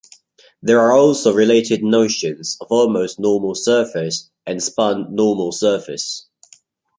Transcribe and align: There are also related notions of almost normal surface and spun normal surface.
There 0.63 0.79
are 0.79 0.93
also 0.93 1.31
related 1.31 1.83
notions 1.83 2.57
of 2.59 2.71
almost 2.71 3.19
normal 3.19 3.53
surface 3.53 4.31
and 4.47 4.63
spun 4.63 5.13
normal 5.13 5.51
surface. 5.51 6.27